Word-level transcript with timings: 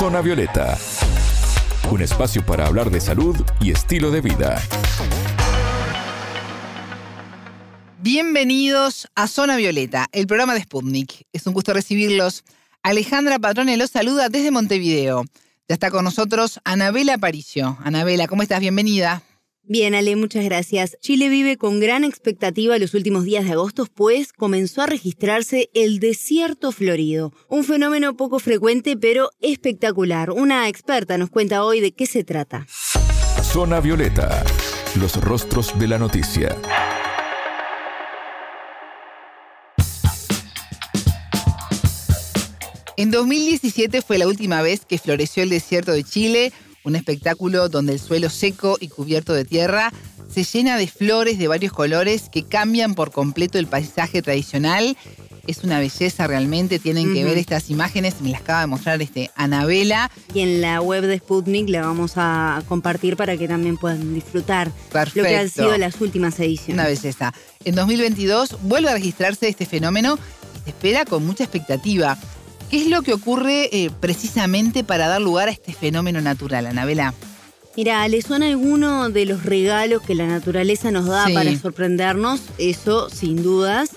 Zona 0.00 0.22
Violeta, 0.22 0.78
un 1.90 2.00
espacio 2.00 2.42
para 2.46 2.66
hablar 2.66 2.90
de 2.90 3.02
salud 3.02 3.36
y 3.60 3.70
estilo 3.70 4.10
de 4.10 4.22
vida. 4.22 4.58
Bienvenidos 7.98 9.08
a 9.14 9.28
Zona 9.28 9.56
Violeta, 9.56 10.06
el 10.12 10.26
programa 10.26 10.54
de 10.54 10.62
Sputnik. 10.62 11.26
Es 11.34 11.46
un 11.46 11.52
gusto 11.52 11.74
recibirlos. 11.74 12.44
Alejandra 12.82 13.38
Patrone 13.38 13.76
los 13.76 13.90
saluda 13.90 14.30
desde 14.30 14.50
Montevideo. 14.50 15.26
Ya 15.68 15.74
está 15.74 15.90
con 15.90 16.02
nosotros 16.02 16.60
Anabela 16.64 17.16
Aparicio. 17.16 17.76
Anabela, 17.84 18.26
¿cómo 18.26 18.42
estás? 18.42 18.60
Bienvenida. 18.60 19.22
Bien, 19.62 19.94
Ale, 19.94 20.16
muchas 20.16 20.44
gracias. 20.44 20.96
Chile 21.00 21.28
vive 21.28 21.56
con 21.56 21.80
gran 21.80 22.02
expectativa 22.02 22.78
los 22.78 22.94
últimos 22.94 23.24
días 23.24 23.44
de 23.44 23.52
agosto, 23.52 23.86
pues 23.86 24.32
comenzó 24.32 24.82
a 24.82 24.86
registrarse 24.86 25.70
el 25.74 26.00
desierto 26.00 26.72
florido, 26.72 27.32
un 27.48 27.64
fenómeno 27.64 28.16
poco 28.16 28.38
frecuente 28.38 28.96
pero 28.96 29.30
espectacular. 29.40 30.30
Una 30.30 30.68
experta 30.68 31.18
nos 31.18 31.30
cuenta 31.30 31.64
hoy 31.64 31.80
de 31.80 31.92
qué 31.92 32.06
se 32.06 32.24
trata. 32.24 32.66
Zona 33.42 33.80
Violeta, 33.80 34.44
los 34.98 35.20
rostros 35.20 35.78
de 35.78 35.88
la 35.88 35.98
noticia. 35.98 36.56
En 42.96 43.10
2017 43.10 44.02
fue 44.02 44.18
la 44.18 44.26
última 44.26 44.60
vez 44.60 44.84
que 44.84 44.98
floreció 44.98 45.42
el 45.42 45.48
desierto 45.48 45.92
de 45.92 46.04
Chile, 46.04 46.52
un 46.84 46.96
espectáculo 46.96 47.68
donde 47.68 47.94
el 47.94 48.00
suelo 48.00 48.30
seco 48.30 48.76
y 48.80 48.88
cubierto 48.88 49.32
de 49.32 49.44
tierra 49.44 49.92
se 50.32 50.44
llena 50.44 50.76
de 50.76 50.86
flores 50.86 51.38
de 51.38 51.48
varios 51.48 51.72
colores 51.72 52.28
que 52.30 52.44
cambian 52.44 52.94
por 52.94 53.10
completo 53.10 53.58
el 53.58 53.66
paisaje 53.66 54.22
tradicional. 54.22 54.96
Es 55.46 55.64
una 55.64 55.80
belleza 55.80 56.28
realmente, 56.28 56.78
tienen 56.78 57.12
que 57.12 57.24
ver 57.24 57.36
estas 57.36 57.70
imágenes, 57.70 58.20
me 58.20 58.30
las 58.30 58.42
acaba 58.42 58.60
de 58.60 58.66
mostrar 58.68 59.02
este 59.02 59.30
Anabela. 59.34 60.10
Y 60.32 60.40
en 60.40 60.60
la 60.60 60.80
web 60.80 61.04
de 61.06 61.18
Sputnik 61.18 61.68
la 61.68 61.80
vamos 61.80 62.12
a 62.16 62.62
compartir 62.68 63.16
para 63.16 63.36
que 63.36 63.48
también 63.48 63.76
puedan 63.76 64.14
disfrutar 64.14 64.70
Perfecto. 64.92 65.22
lo 65.22 65.26
que 65.26 65.36
han 65.36 65.48
sido 65.48 65.76
las 65.78 66.00
últimas 66.00 66.38
ediciones. 66.38 66.74
Una 66.74 66.86
belleza. 66.86 67.34
En 67.64 67.74
2022 67.74 68.58
vuelve 68.62 68.90
a 68.90 68.94
registrarse 68.94 69.48
este 69.48 69.66
fenómeno 69.66 70.18
y 70.60 70.64
se 70.64 70.70
espera 70.70 71.04
con 71.04 71.26
mucha 71.26 71.42
expectativa. 71.42 72.16
¿Qué 72.70 72.82
es 72.82 72.86
lo 72.86 73.02
que 73.02 73.12
ocurre 73.12 73.68
eh, 73.72 73.90
precisamente 73.98 74.84
para 74.84 75.08
dar 75.08 75.20
lugar 75.20 75.48
a 75.48 75.52
este 75.52 75.72
fenómeno 75.72 76.20
natural, 76.20 76.66
Anabela? 76.66 77.14
Mira, 77.76 78.06
¿le 78.08 78.22
suena 78.22 78.46
alguno 78.48 79.10
de 79.10 79.26
los 79.26 79.44
regalos 79.44 80.02
que 80.02 80.14
la 80.14 80.26
naturaleza 80.26 80.90
nos 80.90 81.06
da 81.06 81.26
Sí. 81.26 81.34
para 81.34 81.56
sorprendernos? 81.58 82.40
Eso, 82.58 83.10
sin 83.10 83.42
dudas. 83.42 83.90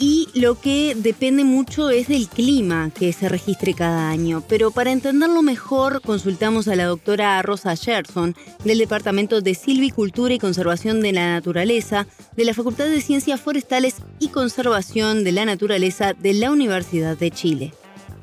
Y 0.00 0.28
lo 0.34 0.60
que 0.60 0.94
depende 0.96 1.42
mucho 1.42 1.90
es 1.90 2.06
del 2.06 2.28
clima 2.28 2.90
que 2.96 3.12
se 3.12 3.28
registre 3.28 3.74
cada 3.74 4.08
año. 4.10 4.44
Pero 4.48 4.70
para 4.70 4.92
entenderlo 4.92 5.42
mejor, 5.42 6.00
consultamos 6.02 6.68
a 6.68 6.76
la 6.76 6.84
doctora 6.86 7.40
Rosa 7.42 7.74
Gerson 7.74 8.36
del 8.64 8.78
Departamento 8.78 9.40
de 9.40 9.54
Silvicultura 9.56 10.34
y 10.34 10.38
Conservación 10.38 11.00
de 11.00 11.12
la 11.12 11.32
Naturaleza 11.32 12.06
de 12.36 12.44
la 12.44 12.54
Facultad 12.54 12.86
de 12.86 13.00
Ciencias 13.00 13.40
Forestales 13.40 13.96
y 14.20 14.28
Conservación 14.28 15.24
de 15.24 15.32
la 15.32 15.44
Naturaleza 15.44 16.14
de 16.14 16.34
la 16.34 16.52
Universidad 16.52 17.16
de 17.16 17.30
Chile. 17.32 17.74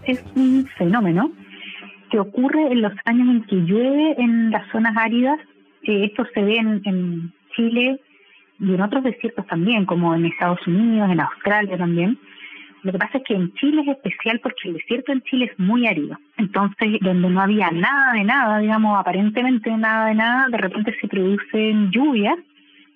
Es 0.06 0.24
un 0.36 0.68
fenómeno 0.78 1.32
que 2.10 2.20
ocurre 2.20 2.72
en 2.72 2.82
los 2.82 2.94
años 3.06 3.28
en 3.30 3.44
que 3.44 3.56
llueve 3.56 4.16
en 4.18 4.52
las 4.52 4.70
zonas 4.72 4.96
áridas. 4.96 5.40
Esto 5.84 6.26
se 6.34 6.42
ve 6.42 6.58
en, 6.58 6.82
en 6.86 7.34
Chile 7.56 8.00
y 8.60 8.74
en 8.74 8.82
otros 8.82 9.04
desiertos 9.04 9.46
también, 9.48 9.86
como 9.86 10.16
en 10.16 10.26
Estados 10.26 10.66
Unidos, 10.68 11.10
en 11.12 11.20
Australia 11.20 11.78
también. 11.78 12.18
Lo 12.84 12.92
que 12.92 13.00
pasa 13.00 13.18
es 13.18 13.24
que 13.24 13.34
en 13.34 13.52
Chile 13.56 13.82
es 13.82 13.88
especial 13.88 14.40
porque 14.42 14.68
el 14.70 14.76
desierto 14.76 15.12
en 15.12 15.22
Chile 15.24 15.50
es 15.52 15.60
muy 15.60 15.88
árido. 15.88 16.20
Entonces, 16.38 17.00
donde 17.02 17.30
no 17.30 17.42
había 17.42 17.72
nada 17.72 18.14
de 18.14 18.24
nada, 18.24 18.60
digamos, 18.60 19.00
aparentemente 19.00 19.76
nada 19.76 20.08
de 20.08 20.14
nada, 20.14 20.48
de 20.50 20.58
repente 20.58 20.96
se 21.02 21.08
producen 21.08 21.90
lluvias 21.90 22.38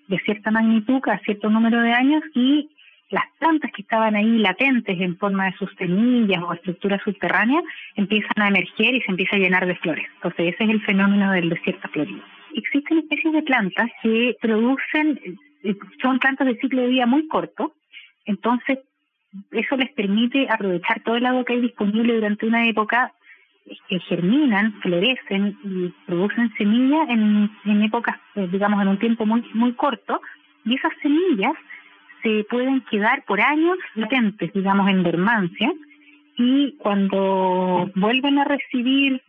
de 0.07 0.19
cierta 0.19 0.51
magnitud 0.51 0.99
cada 1.01 1.19
cierto 1.19 1.49
número 1.49 1.81
de 1.81 1.91
años 1.91 2.21
y 2.35 2.69
las 3.09 3.25
plantas 3.39 3.71
que 3.71 3.81
estaban 3.81 4.15
ahí 4.15 4.37
latentes 4.37 4.99
en 4.99 5.17
forma 5.17 5.45
de 5.45 5.57
sus 5.57 5.69
semillas 5.77 6.41
o 6.43 6.53
estructuras 6.53 7.01
subterráneas 7.03 7.63
empiezan 7.95 8.41
a 8.41 8.49
emerger 8.49 8.95
y 8.95 9.01
se 9.01 9.11
empieza 9.11 9.35
a 9.35 9.39
llenar 9.39 9.65
de 9.65 9.75
flores. 9.75 10.05
Entonces 10.15 10.53
ese 10.53 10.63
es 10.65 10.69
el 10.69 10.81
fenómeno 10.81 11.31
del 11.31 11.49
desierto 11.49 11.87
florido. 11.89 12.21
Existen 12.53 12.99
especies 12.99 13.33
de 13.33 13.41
plantas 13.41 13.89
que 14.03 14.35
producen, 14.41 15.19
eh, 15.63 15.75
son 16.01 16.19
plantas 16.19 16.47
de 16.47 16.57
ciclo 16.57 16.81
de 16.81 16.87
vida 16.87 17.05
muy 17.05 17.27
corto, 17.27 17.73
entonces 18.25 18.79
eso 19.51 19.77
les 19.77 19.91
permite 19.91 20.47
aprovechar 20.49 21.01
todo 21.01 21.15
el 21.15 21.25
agua 21.25 21.45
que 21.45 21.53
hay 21.53 21.61
disponible 21.61 22.15
durante 22.15 22.45
una 22.45 22.67
época 22.67 23.13
que 23.87 23.99
germinan, 23.99 24.73
florecen 24.81 25.55
y 25.63 25.93
producen 26.07 26.51
semillas 26.57 27.07
en, 27.09 27.51
en 27.65 27.83
épocas, 27.83 28.17
eh, 28.35 28.47
digamos, 28.51 28.81
en 28.81 28.87
un 28.87 28.97
tiempo 28.97 29.25
muy 29.25 29.43
muy 29.53 29.73
corto, 29.73 30.21
y 30.65 30.75
esas 30.75 30.91
semillas 31.01 31.53
se 32.23 32.45
pueden 32.49 32.81
quedar 32.89 33.23
por 33.25 33.41
años 33.41 33.77
latentes, 33.95 34.51
digamos, 34.53 34.89
en 34.89 35.03
dormancia, 35.03 35.71
y 36.37 36.75
cuando 36.77 37.91
vuelven 37.95 38.39
a 38.39 38.45
recibir 38.45 39.21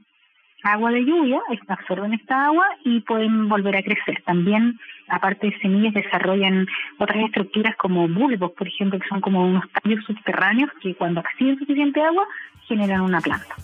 agua 0.62 0.90
de 0.90 1.04
lluvia, 1.04 1.40
absorben 1.68 2.14
esta 2.14 2.46
agua 2.46 2.64
y 2.84 3.00
pueden 3.00 3.48
volver 3.48 3.76
a 3.76 3.82
crecer. 3.82 4.22
También, 4.24 4.78
aparte 5.08 5.48
de 5.48 5.58
semillas, 5.58 5.94
desarrollan 5.94 6.66
otras 6.98 7.24
estructuras 7.24 7.74
como 7.76 8.06
bulbos, 8.08 8.52
por 8.52 8.68
ejemplo, 8.68 8.98
que 8.98 9.08
son 9.08 9.20
como 9.20 9.44
unos 9.46 9.64
tallos 9.72 10.04
subterráneos 10.04 10.70
que 10.82 10.94
cuando 10.94 11.22
reciben 11.22 11.58
suficiente 11.58 12.00
agua 12.00 12.26
generan 12.68 13.00
una 13.00 13.20
planta. 13.20 13.56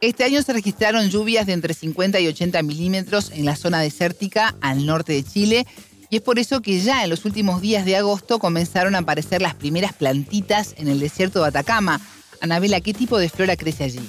Este 0.00 0.22
año 0.22 0.40
se 0.42 0.52
registraron 0.52 1.10
lluvias 1.10 1.46
de 1.46 1.54
entre 1.54 1.74
50 1.74 2.20
y 2.20 2.28
80 2.28 2.62
milímetros 2.62 3.32
en 3.32 3.44
la 3.44 3.56
zona 3.56 3.80
desértica 3.80 4.54
al 4.60 4.86
norte 4.86 5.12
de 5.12 5.24
Chile 5.24 5.66
y 6.10 6.16
es 6.16 6.22
por 6.22 6.38
eso 6.38 6.62
que 6.62 6.80
ya 6.80 7.04
en 7.04 7.10
los 7.10 7.24
últimos 7.24 7.60
días 7.60 7.84
de 7.84 7.96
agosto 7.96 8.38
comenzaron 8.38 8.94
a 8.94 8.98
aparecer 8.98 9.42
las 9.42 9.54
primeras 9.54 9.92
plantitas 9.92 10.74
en 10.78 10.88
el 10.88 11.00
desierto 11.00 11.42
de 11.42 11.48
Atacama. 11.48 12.00
Anabela, 12.40 12.80
¿qué 12.80 12.94
tipo 12.94 13.18
de 13.18 13.28
flora 13.28 13.56
crece 13.56 13.84
allí? 13.84 14.08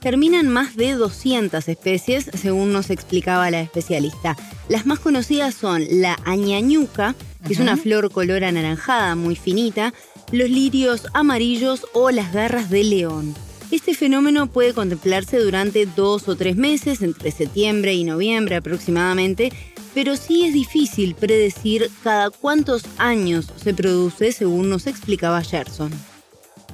Terminan 0.00 0.48
más 0.48 0.76
de 0.76 0.92
200 0.92 1.68
especies, 1.68 2.30
según 2.34 2.72
nos 2.72 2.90
explicaba 2.90 3.50
la 3.50 3.60
especialista. 3.60 4.36
Las 4.68 4.86
más 4.86 4.98
conocidas 5.00 5.54
son 5.54 5.84
la 5.90 6.18
añañuca, 6.24 7.14
que 7.46 7.54
es 7.54 7.60
una 7.60 7.76
flor 7.76 8.10
color 8.10 8.44
anaranjada 8.44 9.14
muy 9.14 9.36
finita, 9.36 9.94
los 10.32 10.50
lirios 10.50 11.06
amarillos 11.12 11.86
o 11.92 12.10
las 12.10 12.32
garras 12.32 12.70
de 12.70 12.84
león. 12.84 13.34
Este 13.70 13.94
fenómeno 13.94 14.46
puede 14.46 14.74
contemplarse 14.74 15.38
durante 15.38 15.86
dos 15.86 16.28
o 16.28 16.36
tres 16.36 16.56
meses, 16.56 17.02
entre 17.02 17.32
septiembre 17.32 17.94
y 17.94 18.04
noviembre 18.04 18.56
aproximadamente, 18.56 19.52
pero 19.96 20.14
sí 20.14 20.44
es 20.44 20.52
difícil 20.52 21.14
predecir 21.18 21.84
cada 22.04 22.28
cuántos 22.28 22.84
años 23.00 23.46
se 23.46 23.72
produce, 23.72 24.30
según 24.30 24.68
nos 24.68 24.86
explicaba 24.86 25.40
Gerson. 25.40 25.90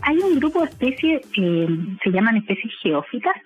Hay 0.03 0.19
un 0.19 0.41
grupo 0.41 0.59
de 0.59 0.71
especies 0.71 1.25
que 1.33 1.69
se 2.03 2.11
llaman 2.11 2.39
especies 2.39 2.75
geófitas, 2.83 3.37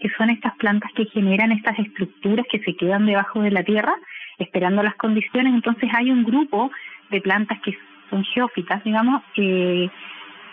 que 0.00 0.08
son 0.18 0.30
estas 0.30 0.56
plantas 0.56 0.90
que 0.96 1.04
generan 1.04 1.52
estas 1.52 1.78
estructuras 1.78 2.44
que 2.50 2.58
se 2.58 2.74
quedan 2.74 3.06
debajo 3.06 3.40
de 3.40 3.52
la 3.52 3.62
tierra 3.62 3.94
esperando 4.40 4.82
las 4.82 4.96
condiciones. 4.96 5.54
Entonces 5.54 5.88
hay 5.96 6.10
un 6.10 6.24
grupo 6.24 6.68
de 7.12 7.20
plantas 7.20 7.60
que 7.64 7.78
son 8.10 8.24
geófitas, 8.24 8.82
digamos, 8.82 9.22
que, 9.36 9.88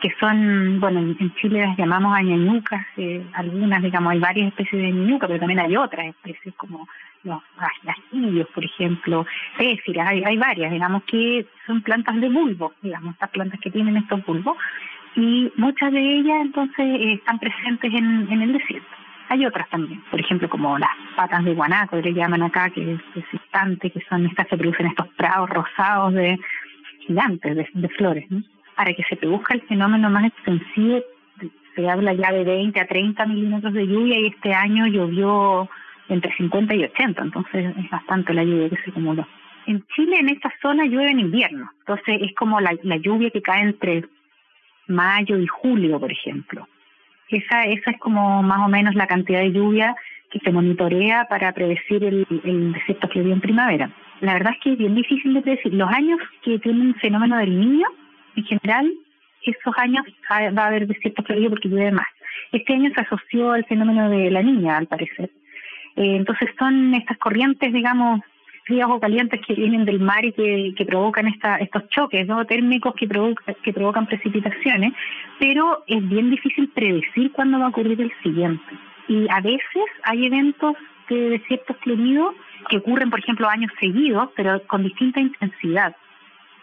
que 0.02 0.14
son, 0.20 0.80
bueno, 0.80 1.00
en 1.00 1.34
Chile 1.36 1.62
las 1.62 1.78
llamamos 1.78 2.16
añañucas, 2.16 2.86
eh, 2.98 3.26
algunas, 3.34 3.82
digamos, 3.82 4.12
hay 4.12 4.20
varias 4.20 4.48
especies 4.50 4.82
de 4.82 4.88
añañuca, 4.90 5.28
pero 5.28 5.40
también 5.40 5.60
hay 5.60 5.76
otras 5.76 6.08
especies 6.08 6.54
como 6.56 6.88
los 7.24 7.42
ajillos, 7.86 8.48
por 8.54 8.64
ejemplo, 8.64 9.26
péfiras, 9.58 10.10
hay, 10.10 10.24
hay 10.24 10.38
varias, 10.38 10.72
digamos, 10.72 11.04
que 11.04 11.46
son 11.66 11.82
plantas 11.82 12.20
de 12.22 12.30
bulbo, 12.30 12.74
digamos, 12.82 13.14
estas 13.14 13.30
plantas 13.32 13.60
que 13.60 13.72
tienen 13.72 13.98
estos 13.98 14.24
bulbos, 14.26 14.56
y 15.16 15.52
muchas 15.56 15.92
de 15.92 16.00
ellas 16.00 16.42
entonces 16.42 16.86
eh, 16.86 17.14
están 17.14 17.40
presentes 17.40 17.92
en, 17.94 18.32
en 18.32 18.42
el 18.42 18.54
desierto. 18.54 18.88
Hay 19.30 19.46
otras 19.46 19.68
también, 19.70 20.02
por 20.10 20.20
ejemplo, 20.20 20.48
como 20.48 20.78
las 20.78 20.92
patas 21.16 21.44
de 21.44 21.54
guanaco, 21.54 21.98
que 21.98 22.04
le 22.04 22.14
llaman 22.14 22.44
acá, 22.44 22.70
que 22.70 22.94
es 22.94 23.00
existante, 23.16 23.92
que 23.92 24.02
son 24.08 24.26
estas, 24.26 24.48
se 24.48 24.58
producen 24.58 24.88
estos 24.88 25.08
prados 25.18 25.50
rosados 25.50 26.14
de 26.14 26.40
gigantes 27.06 27.56
de, 27.56 27.68
de 27.74 27.90
flores. 27.90 28.26
¿no? 28.30 28.42
Para 28.78 28.94
que 28.94 29.04
se 29.10 29.16
produzca 29.16 29.56
el 29.56 29.62
fenómeno 29.64 30.10
más 30.12 30.26
extensivo, 30.26 31.02
se 31.76 31.90
habla 31.90 32.14
ya 32.14 32.32
de 32.32 32.44
20 32.44 32.80
a 32.80 32.86
30 32.88 33.26
milímetros 33.26 33.74
de 33.74 33.88
lluvia 33.88 34.20
y 34.20 34.28
este 34.28 34.54
año 34.54 34.86
llovió 34.86 35.68
entre 36.10 36.32
50 36.36 36.76
y 36.76 36.84
80, 36.84 37.24
entonces 37.24 37.76
es 37.76 37.90
bastante 37.90 38.34
la 38.36 38.44
lluvia 38.44 38.70
que 38.70 38.78
se 38.84 38.92
acumuló. 38.92 39.28
En 39.66 39.84
Chile, 39.96 40.18
en 40.20 40.30
esta 40.30 40.54
zona, 40.62 40.86
llueve 40.86 41.12
en 41.12 41.20
invierno, 41.20 41.72
entonces 41.80 42.20
es 42.22 42.36
como 42.36 42.62
la, 42.62 42.72
lluvia 42.98 43.32
que 43.32 43.42
cae 43.42 43.64
entre 43.64 44.06
mayo 44.88 45.38
y 45.38 45.48
julio, 45.48 46.00
por 46.00 46.12
ejemplo. 46.12 46.68
Esa, 47.30 47.64
esa 47.66 47.92
es 47.92 48.00
como 48.00 48.42
más 48.44 48.60
o 48.66 48.70
menos 48.70 48.96
la 48.96 49.08
cantidad 49.08 49.40
de 49.40 49.52
lluvia 49.52 49.96
que 50.30 50.40
se 50.40 50.52
monitorea 50.52 51.26
para 51.26 51.52
predecir 51.52 52.04
el, 52.04 52.26
el 52.44 52.74
desierto 52.74 53.08
florido 53.10 53.34
en 53.34 53.42
primavera. 53.42 53.92
La 54.22 54.34
verdad 54.34 54.54
es 54.54 54.60
que 54.64 54.72
es 54.74 54.78
bien 54.78 54.96
difícil 54.96 55.34
de 55.34 55.42
predecir. 55.42 55.74
Los 55.74 55.90
años 55.90 56.20
que 56.44 56.60
tienen 56.60 56.96
fenómeno 56.96 57.38
del 57.38 57.60
niño, 57.60 57.88
en 58.38 58.46
general, 58.46 58.92
esos 59.44 59.74
años 59.78 60.06
va 60.30 60.64
a 60.64 60.68
haber 60.68 60.88
desierto 60.88 61.24
florido 61.24 61.50
porque 61.52 61.70
llueve 61.70 61.92
más. 61.92 62.08
Este 62.52 62.74
año 62.74 62.92
se 62.94 63.02
asoció 63.02 63.52
al 63.52 63.66
fenómeno 63.66 64.10
de 64.10 64.32
la 64.32 64.42
niña, 64.42 64.78
al 64.78 64.88
parecer. 64.88 65.30
Eh, 65.96 66.16
entonces 66.16 66.50
son 66.58 66.94
estas 66.94 67.18
corrientes, 67.18 67.74
digamos, 67.74 68.22
frías 68.66 68.88
o 68.90 69.00
calientes 69.00 69.40
que 69.46 69.54
vienen 69.54 69.86
del 69.86 70.00
mar 70.00 70.24
y 70.26 70.34
que, 70.74 70.86
provocan 70.86 71.28
esta, 71.28 71.56
estos 71.58 71.88
choques 71.90 72.28
¿no? 72.28 72.46
térmicos 72.46 72.94
que, 72.96 73.08
provoca, 73.08 73.54
que 73.64 73.74
provocan 73.74 74.06
precipitaciones, 74.06 74.94
pero 75.40 75.84
es 75.88 76.08
bien 76.08 76.30
difícil 76.30 76.70
predecir 76.70 77.32
cuándo 77.32 77.60
va 77.60 77.66
a 77.66 77.70
ocurrir 77.70 78.00
el 78.02 78.12
siguiente. 78.22 78.64
Y 79.08 79.26
a 79.30 79.40
veces 79.40 79.88
hay 80.04 80.26
eventos 80.26 80.76
de 81.10 81.30
desiertos 81.30 81.78
que 82.70 82.78
ocurren, 82.78 83.10
por 83.10 83.20
ejemplo, 83.20 83.48
años 83.48 83.72
seguidos, 83.80 84.30
pero 84.36 84.62
con 84.68 84.84
distinta 84.84 85.22
intensidad 85.22 85.96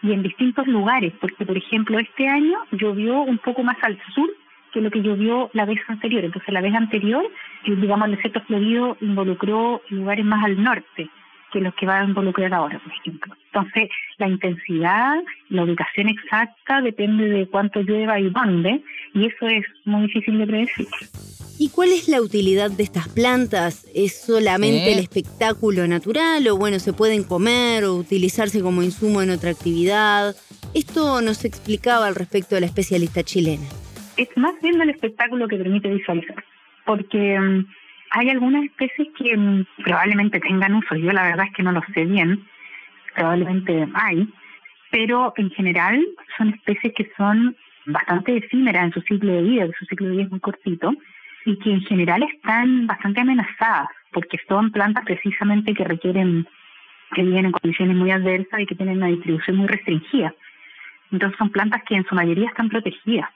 y 0.05 0.13
en 0.13 0.23
distintos 0.23 0.67
lugares, 0.67 1.13
porque, 1.19 1.45
por 1.45 1.57
ejemplo, 1.57 1.97
este 1.99 2.27
año 2.27 2.59
llovió 2.71 3.21
un 3.21 3.39
poco 3.39 3.63
más 3.63 3.77
al 3.81 3.97
sur 4.13 4.29
que 4.71 4.81
lo 4.81 4.91
que 4.91 5.01
llovió 5.01 5.49
la 5.53 5.65
vez 5.65 5.79
anterior. 5.87 6.23
Entonces, 6.23 6.53
la 6.53 6.61
vez 6.61 6.75
anterior, 6.75 7.25
digamos, 7.65 8.07
el 8.07 8.15
desierto 8.15 8.41
florido 8.41 8.97
involucró 9.01 9.81
lugares 9.89 10.25
más 10.25 10.43
al 10.43 10.61
norte 10.61 11.09
que 11.51 11.61
los 11.61 11.73
que 11.75 11.85
va 11.85 12.01
a 12.01 12.03
involucrar 12.03 12.53
ahora, 12.53 12.77
por 12.79 12.91
ejemplo. 12.91 13.33
Entonces, 13.45 13.89
la 14.17 14.27
intensidad, 14.27 15.15
la 15.49 15.63
ubicación 15.63 16.09
exacta 16.09 16.81
depende 16.81 17.29
de 17.29 17.47
cuánto 17.47 17.81
llueva 17.81 18.19
y 18.19 18.29
dónde, 18.29 18.81
y 19.13 19.25
eso 19.27 19.47
es 19.47 19.65
muy 19.85 20.03
difícil 20.07 20.37
de 20.37 20.47
predecir. 20.47 20.87
¿Y 21.57 21.69
cuál 21.69 21.89
es 21.89 22.09
la 22.09 22.21
utilidad 22.21 22.69
de 22.69 22.83
estas 22.83 23.07
plantas? 23.07 23.87
¿Es 23.95 24.25
solamente 24.25 24.91
el 24.91 24.99
espectáculo 24.99 25.87
natural 25.87 26.45
o 26.49 26.57
bueno, 26.57 26.79
se 26.79 26.91
pueden 26.91 27.23
comer 27.23 27.85
o 27.85 27.95
utilizarse 27.95 28.61
como 28.61 28.83
insumo 28.83 29.21
en 29.21 29.29
otra 29.29 29.51
actividad? 29.51 30.35
Esto 30.73 31.21
nos 31.21 31.45
explicaba 31.45 32.07
al 32.07 32.15
respecto 32.15 32.55
de 32.55 32.61
la 32.61 32.67
especialista 32.67 33.23
chilena. 33.23 33.63
Es 34.17 34.27
más 34.35 34.53
bien 34.61 34.81
el 34.81 34.89
espectáculo 34.89 35.47
que 35.47 35.55
permite 35.55 35.87
visualizar, 35.93 36.43
porque 36.85 37.39
mm, 37.39 37.65
hay 38.11 38.29
algunas 38.29 38.65
especies 38.65 39.07
que 39.17 39.37
mm, 39.37 39.65
probablemente 39.83 40.41
tengan 40.41 40.75
uso, 40.75 40.95
yo 40.95 41.11
la 41.11 41.23
verdad 41.23 41.45
es 41.47 41.53
que 41.53 41.63
no 41.63 41.71
lo 41.71 41.81
sé 41.93 42.03
bien, 42.03 42.45
probablemente 43.15 43.87
hay, 43.93 44.27
pero 44.91 45.33
en 45.37 45.49
general 45.51 46.05
son 46.37 46.49
especies 46.49 46.93
que 46.95 47.09
son 47.15 47.55
bastante 47.85 48.37
efímeras 48.37 48.85
en 48.85 48.93
su 48.93 49.01
ciclo 49.01 49.31
de 49.31 49.41
vida, 49.41 49.67
que 49.67 49.73
su 49.79 49.85
ciclo 49.85 50.07
de 50.07 50.13
vida 50.13 50.23
es 50.23 50.31
muy 50.31 50.39
cortito, 50.41 50.91
y 51.45 51.57
que 51.59 51.71
en 51.71 51.81
general 51.81 52.23
están 52.23 52.87
bastante 52.87 53.21
amenazadas, 53.21 53.87
porque 54.11 54.39
son 54.47 54.71
plantas 54.71 55.05
precisamente 55.05 55.73
que 55.73 55.83
requieren, 55.83 56.47
que 57.13 57.21
viven 57.21 57.45
en 57.45 57.51
condiciones 57.51 57.95
muy 57.95 58.11
adversas 58.11 58.59
y 58.59 58.65
que 58.65 58.75
tienen 58.75 58.97
una 58.97 59.07
distribución 59.07 59.57
muy 59.57 59.67
restringida. 59.67 60.33
Entonces 61.11 61.37
son 61.37 61.51
plantas 61.51 61.83
que 61.83 61.95
en 61.95 62.05
su 62.05 62.15
mayoría 62.15 62.49
están 62.49 62.67
protegidas. 62.67 63.29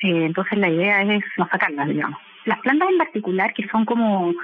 Eh, 0.00 0.26
entonces 0.26 0.58
la 0.58 0.68
idea 0.68 1.02
es 1.02 1.24
no 1.38 1.48
sacarlas, 1.50 1.88
digamos. 1.88 2.20
Las 2.44 2.60
plantas 2.60 2.88
en 2.90 2.98
particular, 2.98 3.54
que 3.54 3.66
son 3.68 3.84
como, 3.86 4.34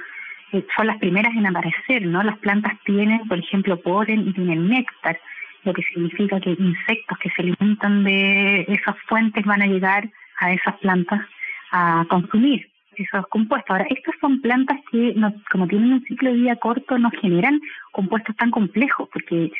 eh, 0.51 0.65
son 0.75 0.87
las 0.87 0.97
primeras 0.97 1.35
en 1.35 1.45
aparecer, 1.45 2.05
¿no? 2.05 2.23
Las 2.23 2.37
plantas 2.39 2.73
tienen, 2.83 3.27
por 3.27 3.37
ejemplo, 3.37 3.79
polen 3.79 4.27
y 4.27 4.33
tienen 4.33 4.67
néctar, 4.67 5.19
lo 5.63 5.73
que 5.73 5.83
significa 5.83 6.39
que 6.39 6.51
insectos 6.51 7.17
que 7.19 7.29
se 7.29 7.41
alimentan 7.41 8.03
de 8.03 8.65
esas 8.67 8.95
fuentes 9.07 9.45
van 9.45 9.61
a 9.61 9.67
llegar 9.67 10.09
a 10.39 10.51
esas 10.51 10.75
plantas 10.79 11.21
a 11.71 12.05
consumir 12.09 12.69
esos 12.95 13.27
compuestos. 13.27 13.69
Ahora, 13.69 13.87
estas 13.89 14.15
son 14.21 14.41
plantas 14.41 14.79
que, 14.91 15.13
no, 15.15 15.33
como 15.51 15.67
tienen 15.67 15.93
un 15.93 16.03
ciclo 16.05 16.29
de 16.29 16.37
vida 16.37 16.55
corto, 16.55 16.97
no 16.97 17.11
generan 17.21 17.59
compuestos 17.91 18.35
tan 18.35 18.51
complejos, 18.51 19.09
porque 19.11 19.51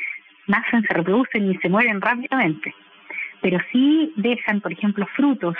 nacen, 0.46 0.82
se 0.82 0.94
reproducen 0.94 1.50
y 1.50 1.56
se 1.58 1.68
mueren 1.68 2.00
rápidamente. 2.00 2.74
Pero 3.42 3.58
sí 3.72 4.12
dejan, 4.16 4.60
por 4.60 4.72
ejemplo, 4.72 5.06
frutos 5.14 5.56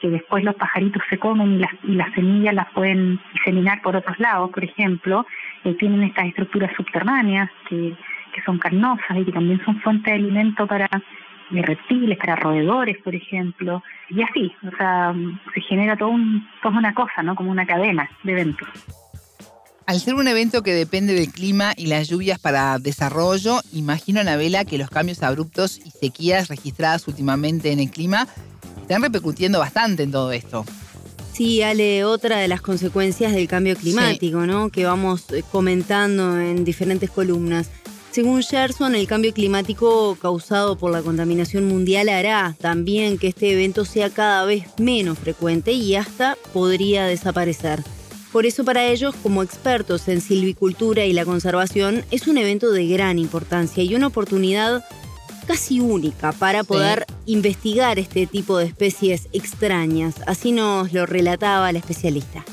que 0.00 0.08
después 0.08 0.42
los 0.44 0.54
pajaritos 0.54 1.02
se 1.10 1.18
comen 1.18 1.52
y 1.52 1.58
las, 1.58 1.72
y 1.84 1.92
las 1.92 2.12
semillas 2.14 2.54
las 2.54 2.70
pueden 2.72 3.20
diseminar 3.34 3.82
por 3.82 3.96
otros 3.96 4.18
lados, 4.18 4.50
por 4.50 4.64
ejemplo, 4.64 5.26
eh, 5.64 5.74
tienen 5.74 6.02
estas 6.02 6.26
estructuras 6.26 6.72
subterráneas 6.74 7.50
que, 7.68 7.94
que 8.32 8.42
son 8.42 8.58
carnosas 8.58 9.18
y 9.18 9.24
que 9.24 9.32
también 9.32 9.62
son 9.64 9.78
fuente 9.80 10.10
de 10.10 10.16
alimento 10.16 10.66
para 10.66 10.88
reptiles, 11.50 12.18
para 12.18 12.36
roedores, 12.36 12.96
por 13.02 13.14
ejemplo, 13.14 13.82
y 14.08 14.22
así, 14.22 14.52
o 14.66 14.76
sea, 14.76 15.14
se 15.54 15.60
genera 15.62 15.96
todo 15.96 16.10
un, 16.10 16.46
toda 16.62 16.78
una 16.78 16.94
cosa, 16.94 17.22
¿no? 17.22 17.34
Como 17.34 17.50
una 17.50 17.66
cadena 17.66 18.08
de 18.22 18.32
eventos. 18.32 18.68
Al 19.86 19.98
ser 19.98 20.14
un 20.14 20.28
evento 20.28 20.62
que 20.62 20.72
depende 20.72 21.14
del 21.14 21.32
clima 21.32 21.72
y 21.76 21.86
las 21.86 22.08
lluvias 22.08 22.38
para 22.38 22.78
desarrollo, 22.78 23.60
imagino, 23.72 24.20
Anabela, 24.20 24.64
que 24.64 24.78
los 24.78 24.88
cambios 24.88 25.22
abruptos 25.24 25.78
y 25.84 25.90
sequías 25.90 26.48
registradas 26.48 27.08
últimamente 27.08 27.72
en 27.72 27.80
el 27.80 27.90
clima 27.90 28.28
están 28.82 29.02
repercutiendo 29.02 29.58
bastante 29.58 30.04
en 30.04 30.12
todo 30.12 30.30
esto. 30.30 30.64
Sí, 31.32 31.62
Ale, 31.62 32.04
otra 32.04 32.36
de 32.38 32.48
las 32.48 32.60
consecuencias 32.60 33.32
del 33.32 33.48
cambio 33.48 33.74
climático, 33.74 34.46
¿no? 34.46 34.68
Que 34.70 34.84
vamos 34.84 35.30
eh, 35.32 35.42
comentando 35.50 36.38
en 36.38 36.64
diferentes 36.64 37.10
columnas. 37.10 37.70
Según 38.10 38.42
Gerson, 38.42 38.96
el 38.96 39.06
cambio 39.06 39.32
climático 39.32 40.16
causado 40.20 40.76
por 40.76 40.90
la 40.90 41.00
contaminación 41.00 41.66
mundial 41.66 42.08
hará 42.08 42.56
también 42.60 43.18
que 43.18 43.28
este 43.28 43.52
evento 43.52 43.84
sea 43.84 44.10
cada 44.10 44.44
vez 44.44 44.64
menos 44.78 45.16
frecuente 45.16 45.72
y 45.72 45.94
hasta 45.94 46.36
podría 46.52 47.06
desaparecer. 47.06 47.84
Por 48.32 48.46
eso 48.46 48.64
para 48.64 48.84
ellos, 48.86 49.14
como 49.22 49.44
expertos 49.44 50.08
en 50.08 50.20
silvicultura 50.20 51.04
y 51.04 51.12
la 51.12 51.24
conservación, 51.24 52.04
es 52.10 52.26
un 52.26 52.38
evento 52.38 52.72
de 52.72 52.88
gran 52.88 53.18
importancia 53.18 53.84
y 53.84 53.94
una 53.94 54.08
oportunidad 54.08 54.84
casi 55.46 55.78
única 55.80 56.32
para 56.32 56.64
poder 56.64 57.06
investigar 57.26 58.00
este 58.00 58.26
tipo 58.26 58.58
de 58.58 58.66
especies 58.66 59.28
extrañas. 59.32 60.16
Así 60.26 60.50
nos 60.50 60.92
lo 60.92 61.06
relataba 61.06 61.72
la 61.72 61.78
especialista. 61.78 62.44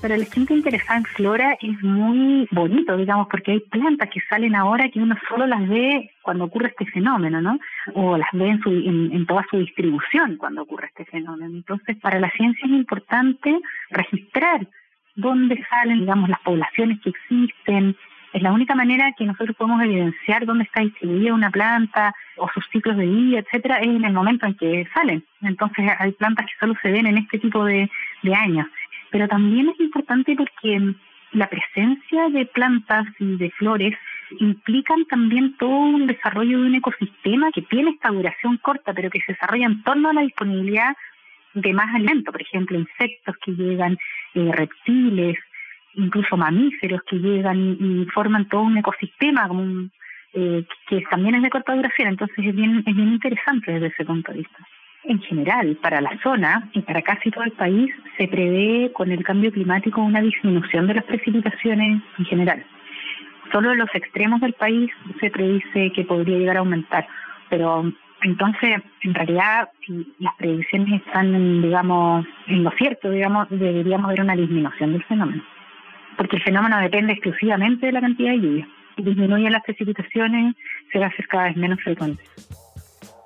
Para 0.00 0.16
la 0.16 0.24
gente 0.24 0.54
interesada 0.54 0.98
en 0.98 1.04
flora 1.04 1.58
es 1.60 1.82
muy 1.82 2.48
bonito, 2.52 2.96
digamos, 2.96 3.28
porque 3.30 3.52
hay 3.52 3.60
plantas 3.60 4.08
que 4.08 4.20
salen 4.30 4.54
ahora 4.54 4.88
que 4.88 4.98
uno 4.98 5.14
solo 5.28 5.46
las 5.46 5.68
ve 5.68 6.10
cuando 6.22 6.44
ocurre 6.44 6.68
este 6.68 6.86
fenómeno, 6.86 7.42
¿no? 7.42 7.58
O 7.94 8.16
las 8.16 8.30
ve 8.32 8.48
en, 8.48 8.60
su, 8.62 9.26
toda 9.26 9.44
su 9.50 9.58
distribución 9.58 10.38
cuando 10.38 10.62
ocurre 10.62 10.86
este 10.86 11.04
fenómeno. 11.04 11.54
Entonces, 11.54 11.98
para 11.98 12.18
la 12.18 12.30
ciencia 12.30 12.64
es 12.64 12.72
importante 12.72 13.60
registrar 13.90 14.66
dónde 15.16 15.62
salen, 15.68 16.00
digamos, 16.00 16.30
las 16.30 16.40
poblaciones 16.40 16.98
que 17.00 17.10
existen, 17.10 17.94
es 18.32 18.42
la 18.42 18.52
única 18.52 18.74
manera 18.74 19.12
que 19.18 19.24
nosotros 19.24 19.56
podemos 19.56 19.82
evidenciar 19.82 20.46
dónde 20.46 20.64
está 20.64 20.82
distribuida 20.82 21.34
una 21.34 21.50
planta 21.50 22.14
o 22.36 22.48
sus 22.54 22.64
ciclos 22.70 22.96
de 22.96 23.06
vida, 23.06 23.38
etcétera, 23.40 23.78
es 23.78 23.88
en 23.88 24.04
el 24.04 24.12
momento 24.12 24.46
en 24.46 24.54
que 24.54 24.86
salen. 24.94 25.24
Entonces 25.42 25.90
hay 25.98 26.12
plantas 26.12 26.46
que 26.46 26.52
solo 26.60 26.74
se 26.80 26.92
ven 26.92 27.06
en 27.06 27.18
este 27.18 27.38
tipo 27.38 27.64
de, 27.64 27.90
años. 28.34 28.66
Pero 29.10 29.28
también 29.28 29.68
es 29.68 29.80
importante 29.80 30.34
porque 30.36 30.94
la 31.32 31.48
presencia 31.48 32.28
de 32.30 32.46
plantas 32.46 33.06
y 33.18 33.36
de 33.36 33.50
flores 33.50 33.96
implican 34.38 35.04
también 35.06 35.56
todo 35.56 35.70
un 35.70 36.06
desarrollo 36.06 36.60
de 36.60 36.66
un 36.66 36.74
ecosistema 36.74 37.50
que 37.52 37.62
tiene 37.62 37.90
esta 37.90 38.10
duración 38.10 38.58
corta, 38.58 38.92
pero 38.92 39.10
que 39.10 39.20
se 39.20 39.32
desarrolla 39.32 39.66
en 39.66 39.82
torno 39.82 40.10
a 40.10 40.12
la 40.12 40.22
disponibilidad 40.22 40.96
de 41.54 41.72
más 41.72 41.92
alimento, 41.94 42.30
por 42.30 42.42
ejemplo, 42.42 42.78
insectos 42.78 43.36
que 43.44 43.52
llegan, 43.52 43.98
eh, 44.34 44.50
reptiles, 44.52 45.36
incluso 45.94 46.36
mamíferos 46.36 47.02
que 47.08 47.16
llegan 47.16 47.76
y, 47.80 48.06
forman 48.06 48.48
todo 48.48 48.62
un 48.62 48.78
ecosistema 48.78 49.48
como 49.48 49.88
eh, 50.32 50.64
que 50.88 51.00
también 51.10 51.34
es 51.34 51.42
de 51.42 51.50
corta 51.50 51.74
duración, 51.74 52.08
entonces 52.08 52.38
es 52.38 52.54
bien, 52.54 52.84
es 52.86 52.94
bien 52.94 53.08
interesante 53.08 53.72
desde 53.72 53.88
ese 53.88 54.04
punto 54.04 54.30
de 54.32 54.38
vista. 54.38 54.58
En 55.10 55.20
general, 55.22 55.76
para 55.82 56.00
la 56.00 56.16
zona 56.22 56.70
y 56.72 56.82
para 56.82 57.02
casi 57.02 57.32
todo 57.32 57.42
el 57.42 57.50
país, 57.50 57.90
se 58.16 58.28
prevé 58.28 58.92
con 58.92 59.10
el 59.10 59.24
cambio 59.24 59.50
climático 59.50 60.00
una 60.00 60.20
disminución 60.20 60.86
de 60.86 60.94
las 60.94 61.04
precipitaciones 61.04 62.00
en 62.16 62.24
general. 62.26 62.64
Solo 63.50 63.72
en 63.72 63.78
los 63.78 63.92
extremos 63.92 64.40
del 64.40 64.52
país 64.52 64.88
se 65.18 65.28
predice 65.30 65.90
que 65.96 66.04
podría 66.04 66.38
llegar 66.38 66.58
a 66.58 66.60
aumentar, 66.60 67.08
pero 67.48 67.92
entonces, 68.22 68.80
en 69.02 69.14
realidad, 69.14 69.70
si 69.84 70.14
las 70.20 70.36
predicciones 70.36 71.02
están, 71.04 71.60
digamos, 71.60 72.24
en 72.46 72.62
lo 72.62 72.70
cierto, 72.78 73.10
digamos, 73.10 73.48
deberíamos 73.50 74.10
ver 74.10 74.20
una 74.20 74.36
disminución 74.36 74.92
del 74.92 75.02
fenómeno 75.02 75.42
porque 76.16 76.36
el 76.36 76.42
fenómeno 76.42 76.78
depende 76.78 77.14
exclusivamente 77.14 77.86
de 77.86 77.92
la 77.92 78.00
cantidad 78.02 78.32
de 78.32 78.40
lluvia. 78.40 78.68
Si 78.94 79.02
disminuyen 79.02 79.52
las 79.52 79.64
precipitaciones, 79.64 80.54
se 80.92 80.98
va 80.98 81.06
a 81.06 81.08
hacer 81.08 81.26
cada 81.28 81.44
vez 81.44 81.56
menos 81.56 81.80
frecuente. 81.80 82.22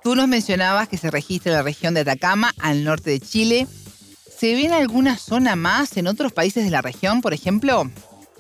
Tú 0.05 0.15
nos 0.15 0.29
mencionabas 0.29 0.87
que 0.87 0.99
se 0.99 1.11
registra 1.11 1.51
en 1.51 1.57
la 1.57 1.63
región 1.63 1.95
de 1.95 2.01
Atacama, 2.01 2.51
al 2.63 2.85
norte 2.85 3.09
de 3.09 3.21
Chile. 3.21 3.67
¿Se 3.67 4.55
ve 4.55 4.67
en 4.67 4.75
alguna 4.75 5.17
zona 5.17 5.57
más 5.57 5.97
en 5.97 6.09
otros 6.09 6.31
países 6.31 6.63
de 6.63 6.71
la 6.71 6.83
región, 6.83 7.23
por 7.23 7.33
ejemplo? 7.33 7.85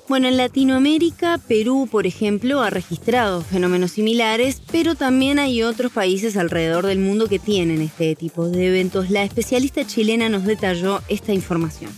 Bueno, 0.06 0.28
en 0.28 0.36
Latinoamérica, 0.36 1.38
Perú, 1.48 1.88
por 1.90 2.06
ejemplo, 2.06 2.60
ha 2.60 2.68
registrado 2.68 3.40
fenómenos 3.40 3.92
similares, 3.92 4.62
pero 4.70 4.94
también 4.94 5.38
hay 5.38 5.62
otros 5.62 5.90
países 5.90 6.36
alrededor 6.36 6.84
del 6.84 6.98
mundo 6.98 7.28
que 7.28 7.38
tienen 7.38 7.80
este 7.80 8.14
tipo 8.14 8.46
de 8.46 8.68
eventos. 8.68 9.08
La 9.08 9.22
especialista 9.22 9.86
chilena 9.86 10.28
nos 10.28 10.44
detalló 10.44 11.00
esta 11.08 11.32
información 11.32 11.90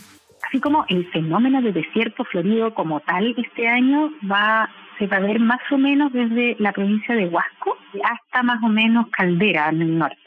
así 0.47 0.61
como 0.61 0.85
el 0.89 1.11
fenómeno 1.11 1.61
de 1.61 1.73
desierto 1.73 2.25
florido 2.25 2.73
como 2.73 3.01
tal 3.01 3.35
este 3.37 3.67
año 3.67 4.13
va 4.31 4.71
se 4.97 5.09
va 5.09 5.17
a 5.17 5.21
ver 5.21 5.41
más 5.41 5.61
o 5.73 5.77
menos 5.77 6.13
desde 6.13 6.55
la 6.61 6.73
provincia 6.73 7.17
de 7.17 7.27
Huasco 7.27 7.75
hasta 8.05 8.43
más 8.43 8.62
o 8.62 8.69
menos 8.69 9.07
Caldera 9.11 9.69
en 9.69 9.83
el 9.83 9.99
norte. 9.99 10.19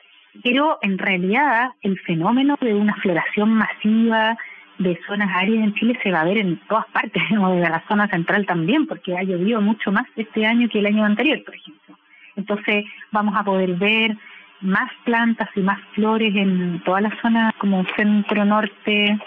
Pero 0.43 0.79
en 0.81 0.97
realidad 0.97 1.71
el 1.81 1.99
fenómeno 1.99 2.57
de 2.61 2.73
una 2.73 2.93
floración 2.95 3.53
masiva 3.53 4.37
de 4.77 4.97
zonas 5.05 5.29
áridas 5.35 5.65
en 5.65 5.73
Chile 5.75 5.99
se 6.01 6.11
va 6.11 6.21
a 6.21 6.25
ver 6.25 6.37
en 6.37 6.57
todas 6.67 6.85
partes, 6.87 7.21
o 7.39 7.49
de 7.51 7.61
la 7.61 7.83
zona 7.87 8.07
central 8.07 8.45
también, 8.45 8.87
porque 8.87 9.17
ha 9.17 9.23
llovido 9.23 9.61
mucho 9.61 9.91
más 9.91 10.05
este 10.15 10.45
año 10.45 10.69
que 10.69 10.79
el 10.79 10.85
año 10.85 11.05
anterior, 11.05 11.43
por 11.43 11.55
ejemplo. 11.55 11.97
Entonces 12.35 12.85
vamos 13.11 13.35
a 13.37 13.43
poder 13.43 13.73
ver 13.73 14.15
más 14.61 14.89
plantas 15.03 15.49
y 15.55 15.61
más 15.61 15.79
flores 15.93 16.33
en 16.35 16.81
toda 16.83 17.01
la 17.01 17.21
zona 17.21 17.53
como 17.59 17.85
centro 17.95 18.45
norte 18.45 19.17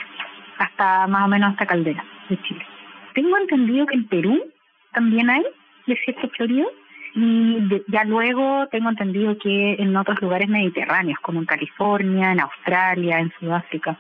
hasta 0.59 1.07
más 1.07 1.25
o 1.25 1.29
menos 1.29 1.51
hasta 1.51 1.67
Caldera 1.67 2.05
de 2.29 2.41
Chile. 2.43 2.65
Tengo 3.15 3.37
entendido 3.37 3.87
que 3.87 3.97
en 3.97 4.09
Perú 4.09 4.43
también 4.93 5.29
hay 5.29 5.43
desierto 5.87 6.29
florido 6.31 6.71
y 7.15 7.83
ya 7.89 8.05
luego 8.05 8.67
tengo 8.71 8.89
entendido 8.89 9.37
que 9.39 9.75
en 9.75 9.97
otros 9.97 10.21
lugares 10.23 10.49
mediterráneos 10.49 11.19
como 11.21 11.41
en 11.41 11.47
California, 11.47 12.33
en 12.33 12.41
Australia, 12.41 13.19
en 13.19 13.33
Sudáfrica. 13.39 13.99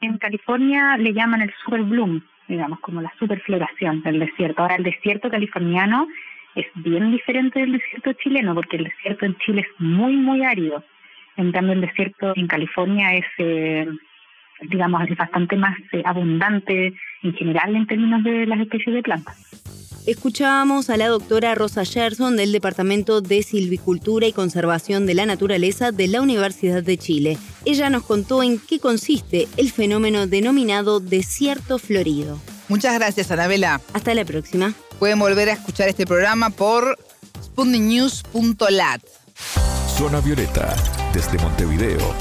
En 0.00 0.18
California 0.18 0.96
le 0.96 1.12
llaman 1.12 1.42
el 1.42 1.52
super 1.64 1.82
bloom, 1.82 2.22
digamos, 2.48 2.80
como 2.80 3.00
la 3.00 3.12
superfloración 3.18 4.02
del 4.02 4.18
desierto. 4.18 4.62
Ahora 4.62 4.76
el 4.76 4.82
desierto 4.82 5.30
californiano 5.30 6.08
es 6.54 6.66
bien 6.74 7.10
diferente 7.12 7.60
del 7.60 7.72
desierto 7.72 8.12
chileno, 8.14 8.54
porque 8.54 8.76
el 8.76 8.84
desierto 8.84 9.26
en 9.26 9.36
Chile 9.38 9.62
es 9.62 9.80
muy, 9.80 10.16
muy 10.16 10.44
árido. 10.44 10.84
En 11.36 11.52
cambio, 11.52 11.72
el 11.72 11.80
desierto 11.80 12.32
en 12.36 12.46
California 12.46 13.14
es, 13.14 13.26
eh, 13.38 13.88
digamos, 14.62 15.08
es 15.08 15.16
bastante 15.16 15.56
más 15.56 15.76
eh, 15.92 16.02
abundante 16.04 16.94
en 17.22 17.34
general 17.34 17.74
en 17.74 17.86
términos 17.86 18.22
de 18.22 18.46
las 18.46 18.60
especies 18.60 18.94
de 18.94 19.02
plantas. 19.02 19.63
Escuchábamos 20.06 20.90
a 20.90 20.98
la 20.98 21.08
doctora 21.08 21.54
Rosa 21.54 21.86
Gerson 21.86 22.36
del 22.36 22.52
Departamento 22.52 23.22
de 23.22 23.42
Silvicultura 23.42 24.26
y 24.26 24.34
Conservación 24.34 25.06
de 25.06 25.14
la 25.14 25.24
Naturaleza 25.24 25.92
de 25.92 26.08
la 26.08 26.20
Universidad 26.20 26.82
de 26.82 26.98
Chile. 26.98 27.38
Ella 27.64 27.88
nos 27.88 28.02
contó 28.02 28.42
en 28.42 28.58
qué 28.58 28.78
consiste 28.78 29.48
el 29.56 29.72
fenómeno 29.72 30.26
denominado 30.26 31.00
desierto 31.00 31.78
florido. 31.78 32.38
Muchas 32.68 32.92
gracias, 32.94 33.30
Anabela. 33.30 33.80
Hasta 33.94 34.12
la 34.14 34.26
próxima. 34.26 34.74
Pueden 34.98 35.18
volver 35.18 35.48
a 35.48 35.54
escuchar 35.54 35.88
este 35.88 36.06
programa 36.06 36.50
por 36.50 36.98
sputniknews.lat. 37.42 39.00
Zona 39.96 40.20
Violeta, 40.20 40.76
desde 41.14 41.38
Montevideo, 41.38 42.14